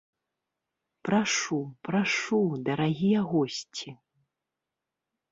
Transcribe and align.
Прашу, 1.09 1.59
прашу, 1.87 2.39
дарагія 2.69 3.19
госці. 3.33 3.93